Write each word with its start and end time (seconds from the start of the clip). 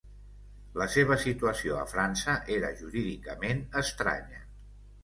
La 0.81 0.87
seva 0.93 1.17
situació 1.25 1.77
a 1.81 1.83
França 1.93 2.35
era 2.57 2.73
jurídicament 2.81 3.65
estranya. 3.85 4.45